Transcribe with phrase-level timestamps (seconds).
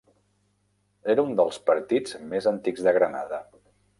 [1.15, 3.43] Era un dels partits més antics de Granada.